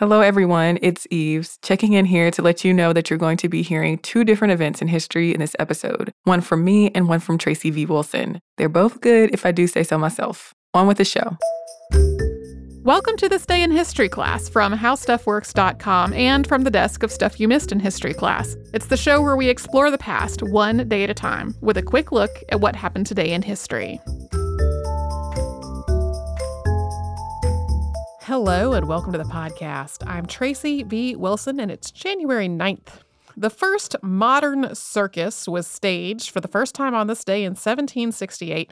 [0.00, 0.78] Hello, everyone.
[0.80, 3.98] It's Eves, checking in here to let you know that you're going to be hearing
[3.98, 7.68] two different events in history in this episode one from me and one from Tracy
[7.68, 7.84] V.
[7.84, 8.40] Wilson.
[8.56, 10.54] They're both good, if I do say so myself.
[10.72, 11.36] On with the show.
[12.82, 17.38] Welcome to this day in history class from howstuffworks.com and from the desk of Stuff
[17.38, 18.56] You Missed in History Class.
[18.72, 21.82] It's the show where we explore the past one day at a time with a
[21.82, 24.00] quick look at what happened today in history.
[28.30, 30.06] Hello and welcome to the podcast.
[30.06, 31.16] I'm Tracy V.
[31.16, 33.00] Wilson and it's January 9th.
[33.36, 38.70] The first modern circus was staged for the first time on this day in 1768,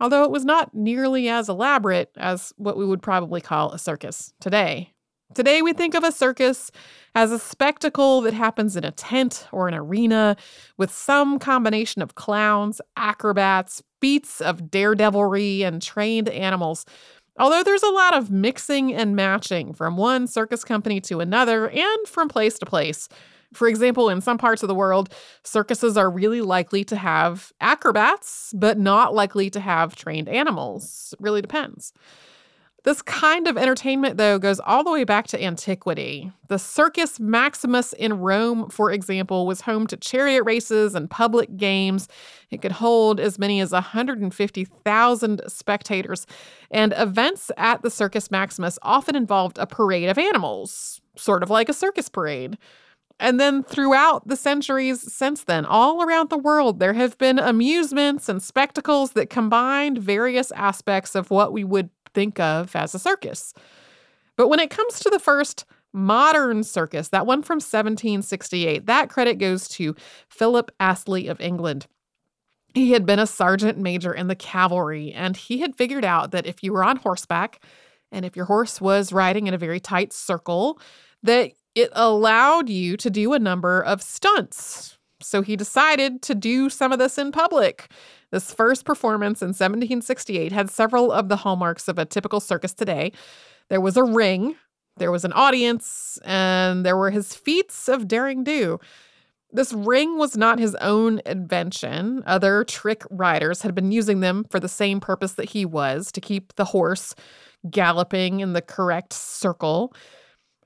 [0.00, 4.32] although it was not nearly as elaborate as what we would probably call a circus
[4.40, 4.94] today.
[5.34, 6.70] Today, we think of a circus
[7.14, 10.34] as a spectacle that happens in a tent or an arena
[10.78, 16.86] with some combination of clowns, acrobats, feats of daredevilry, and trained animals
[17.38, 22.08] Although there's a lot of mixing and matching from one circus company to another and
[22.08, 23.08] from place to place.
[23.54, 28.52] For example, in some parts of the world, circuses are really likely to have acrobats,
[28.54, 31.14] but not likely to have trained animals.
[31.18, 31.92] It really depends.
[32.88, 36.32] This kind of entertainment, though, goes all the way back to antiquity.
[36.48, 42.08] The Circus Maximus in Rome, for example, was home to chariot races and public games.
[42.50, 46.26] It could hold as many as 150,000 spectators.
[46.70, 51.68] And events at the Circus Maximus often involved a parade of animals, sort of like
[51.68, 52.56] a circus parade.
[53.20, 58.28] And then throughout the centuries since then, all around the world, there have been amusements
[58.28, 63.54] and spectacles that combined various aspects of what we would think of as a circus.
[64.36, 69.38] But when it comes to the first modern circus, that one from 1768, that credit
[69.38, 69.94] goes to
[70.28, 71.86] Philip Astley of England.
[72.74, 76.44] He had been a sergeant major in the cavalry, and he had figured out that
[76.44, 77.64] if you were on horseback
[78.10, 80.80] and if your horse was riding in a very tight circle,
[81.22, 84.97] that it allowed you to do a number of stunts.
[85.20, 87.90] So he decided to do some of this in public.
[88.30, 93.12] This first performance in 1768 had several of the hallmarks of a typical circus today.
[93.68, 94.56] There was a ring,
[94.96, 98.78] there was an audience, and there were his feats of daring do.
[99.50, 102.22] This ring was not his own invention.
[102.26, 106.20] Other trick riders had been using them for the same purpose that he was to
[106.20, 107.14] keep the horse
[107.70, 109.94] galloping in the correct circle.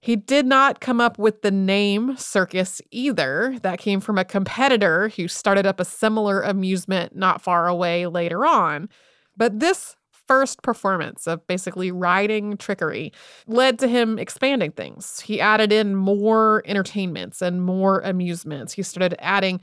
[0.00, 3.58] He did not come up with the name circus either.
[3.62, 8.46] That came from a competitor who started up a similar amusement not far away later
[8.46, 8.88] on.
[9.36, 9.96] But this
[10.26, 13.12] first performance of basically riding trickery
[13.46, 15.20] led to him expanding things.
[15.20, 18.72] He added in more entertainments and more amusements.
[18.72, 19.60] He started adding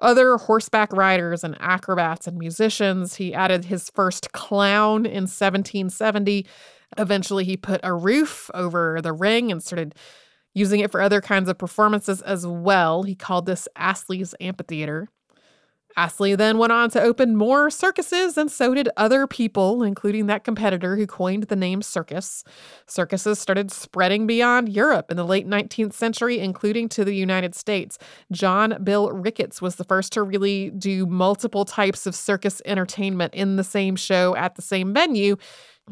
[0.00, 3.16] other horseback riders and acrobats and musicians.
[3.16, 6.46] He added his first clown in 1770
[6.98, 9.94] Eventually, he put a roof over the ring and started
[10.54, 13.04] using it for other kinds of performances as well.
[13.04, 15.08] He called this Astley's Amphitheater.
[15.96, 20.44] Astley then went on to open more circuses, and so did other people, including that
[20.44, 22.44] competitor who coined the name circus.
[22.86, 27.98] Circuses started spreading beyond Europe in the late 19th century, including to the United States.
[28.30, 33.56] John Bill Ricketts was the first to really do multiple types of circus entertainment in
[33.56, 35.36] the same show at the same venue.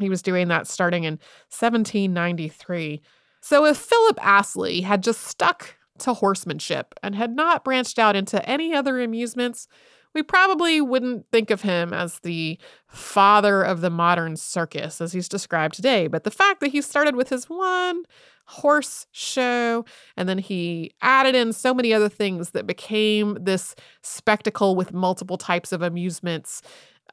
[0.01, 1.13] He was doing that starting in
[1.49, 3.01] 1793.
[3.41, 8.47] So if Philip Astley had just stuck to horsemanship and had not branched out into
[8.49, 9.67] any other amusements,
[10.13, 15.29] we probably wouldn't think of him as the father of the modern circus as he's
[15.29, 16.07] described today.
[16.07, 18.03] But the fact that he started with his one
[18.45, 19.85] horse show
[20.17, 25.37] and then he added in so many other things that became this spectacle with multiple
[25.37, 26.63] types of amusements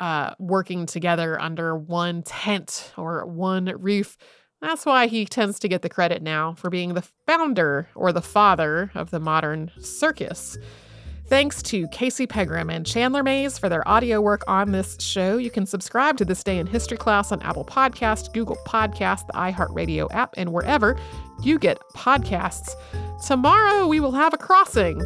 [0.00, 4.16] uh, working together under one tent or one roof.
[4.60, 8.22] That's why he tends to get the credit now for being the founder or the
[8.22, 10.56] father of the modern circus.
[11.28, 15.38] Thanks to Casey Pegram and Chandler Mays for their audio work on this show.
[15.38, 19.32] You can subscribe to This Day in History class on Apple Podcast, Google Podcast, the
[19.32, 20.96] iHeartRadio app, and wherever
[21.42, 22.71] you get podcasts.
[23.26, 24.98] Tomorrow we will have a crossing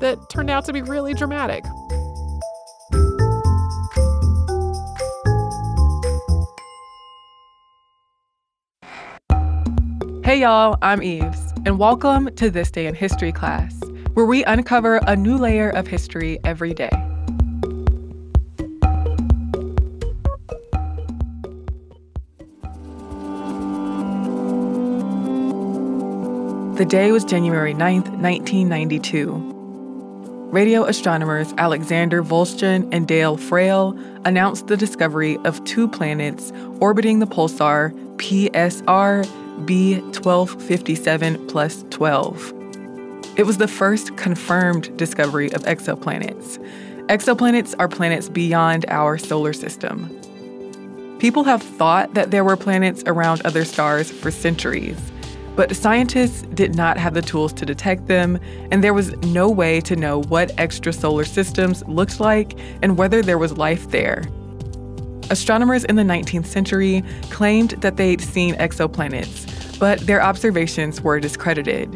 [0.00, 1.64] that turned out to be really dramatic.
[10.24, 13.74] Hey y'all, I'm Eves, and welcome to This Day in History class,
[14.14, 16.90] where we uncover a new layer of history every day.
[26.76, 29.50] The day was January 9th, 1992.
[30.52, 37.26] Radio astronomers Alexander Wolszczan and Dale Frail announced the discovery of two planets orbiting the
[37.26, 39.26] pulsar PSR
[39.60, 42.52] B1257 plus 12.
[43.36, 46.58] It was the first confirmed discovery of exoplanets.
[47.06, 50.08] Exoplanets are planets beyond our solar system.
[51.18, 54.98] People have thought that there were planets around other stars for centuries,
[55.54, 58.38] but scientists did not have the tools to detect them,
[58.70, 63.38] and there was no way to know what extrasolar systems looked like and whether there
[63.38, 64.24] was life there.
[65.32, 71.90] Astronomers in the 19th century claimed that they'd seen exoplanets, but their observations were discredited.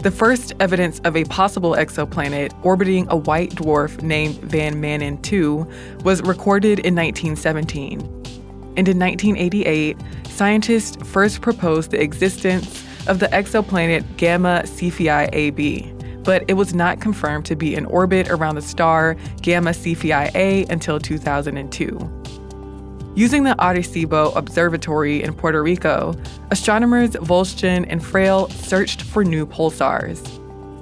[0.00, 5.64] The first evidence of a possible exoplanet orbiting a white dwarf named Van Maanen 2
[6.02, 8.00] was recorded in 1917.
[8.76, 9.96] And in 1988,
[10.28, 15.93] scientists first proposed the existence of the exoplanet Gamma Cephei AB,
[16.24, 20.64] but it was not confirmed to be in orbit around the star Gamma Cephei A
[20.70, 22.22] until 2002.
[23.16, 26.16] Using the Arecibo Observatory in Puerto Rico,
[26.50, 30.20] astronomers Wolszczan and Frail searched for new pulsars.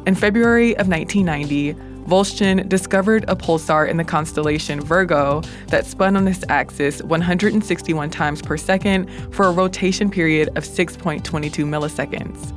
[0.06, 1.74] In February of 1990,
[2.06, 8.42] Wolszczan discovered a pulsar in the constellation Virgo that spun on this axis 161 times
[8.42, 11.22] per second for a rotation period of 6.22
[11.64, 12.52] milliseconds.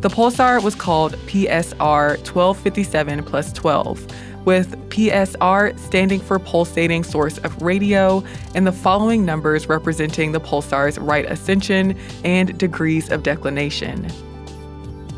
[0.00, 4.06] The pulsar was called PSR 1257 plus 12
[4.44, 8.22] with PSR standing for pulsating source of radio,
[8.54, 14.06] and the following numbers representing the pulsar's right ascension and degrees of declination.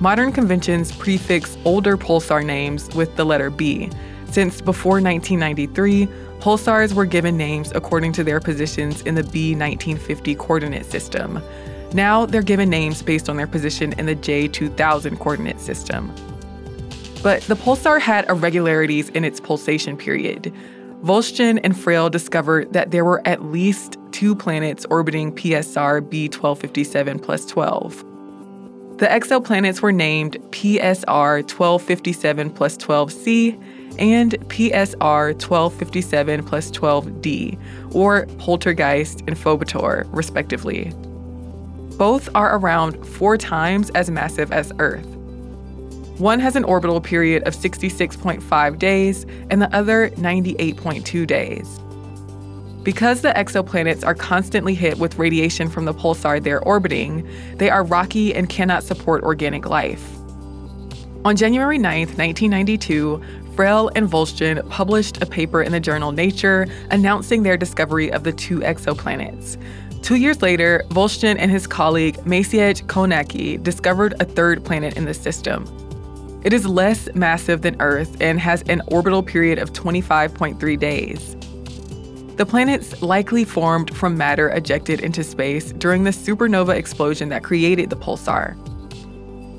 [0.00, 3.90] Modern conventions prefix older pulsar names with the letter B,
[4.30, 6.06] since before 1993,
[6.38, 11.42] pulsars were given names according to their positions in the B 1950 coordinate system.
[11.92, 16.12] Now they're given names based on their position in the J 2000 coordinate system.
[17.22, 20.52] But the pulsar had irregularities in its pulsation period.
[21.02, 27.46] Wolszczan and Frail discovered that there were at least two planets orbiting PSR B1257 plus
[27.46, 28.04] 12.
[28.98, 37.58] The exoplanets were named PSR 1257 plus 12c and PSR 1257 plus 12d,
[37.94, 40.92] or Poltergeist and Phobetor, respectively.
[42.00, 45.04] Both are around four times as massive as Earth.
[46.16, 51.78] One has an orbital period of 66.5 days and the other 98.2 days.
[52.82, 57.84] Because the exoplanets are constantly hit with radiation from the pulsar they're orbiting, they are
[57.84, 60.02] rocky and cannot support organic life.
[61.26, 63.22] On January 9, 1992,
[63.54, 68.32] Frail and Wolszczan published a paper in the journal Nature announcing their discovery of the
[68.32, 69.58] two exoplanets.
[70.02, 75.14] Two years later, Wolszczan and his colleague Maciej Konacki discovered a third planet in the
[75.14, 75.64] system,
[76.42, 81.36] it is less massive than Earth and has an orbital period of 25.3 days.
[82.36, 87.90] The planets likely formed from matter ejected into space during the supernova explosion that created
[87.90, 88.52] the pulsar.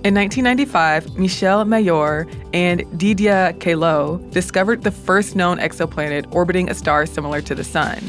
[0.03, 7.05] In 1995, Michel Mayor and Didier Queloz discovered the first known exoplanet orbiting a star
[7.05, 7.99] similar to the Sun.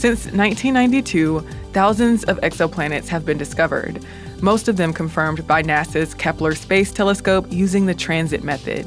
[0.00, 1.40] Since 1992,
[1.74, 4.02] thousands of exoplanets have been discovered,
[4.40, 8.86] most of them confirmed by NASA's Kepler Space Telescope using the transit method.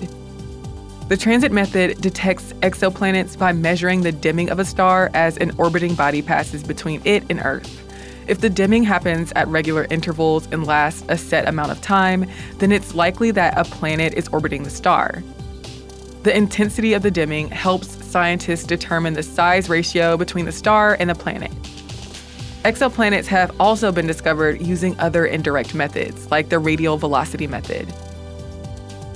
[1.10, 5.94] The transit method detects exoplanets by measuring the dimming of a star as an orbiting
[5.94, 7.88] body passes between it and Earth.
[8.28, 12.26] If the dimming happens at regular intervals and lasts a set amount of time,
[12.58, 15.22] then it's likely that a planet is orbiting the star.
[16.24, 21.10] The intensity of the dimming helps scientists determine the size ratio between the star and
[21.10, 21.52] the planet.
[22.64, 27.92] Exoplanets have also been discovered using other indirect methods, like the radial velocity method.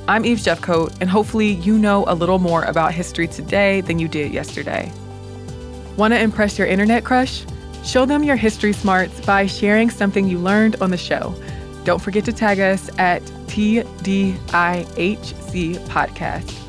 [0.08, 4.08] I'm Eve Jeffcoat, and hopefully, you know a little more about history today than you
[4.08, 4.92] did yesterday.
[5.96, 7.46] Want to impress your internet crush?
[7.84, 11.36] Show them your history smarts by sharing something you learned on the show.
[11.84, 14.48] Don't forget to tag us at TDIHC
[15.88, 16.67] Podcast.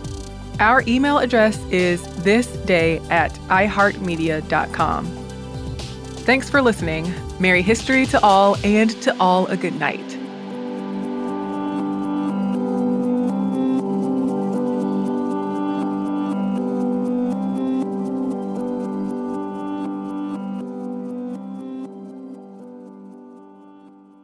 [0.61, 5.07] Our email address is thisday at iheartmedia.com.
[6.27, 7.13] Thanks for listening.
[7.39, 10.19] Merry history to all, and to all a good night.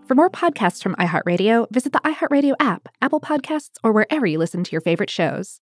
[0.07, 4.63] For more podcasts from iHeartRadio, visit the iHeartRadio app, Apple Podcasts, or wherever you listen
[4.63, 5.61] to your favorite shows.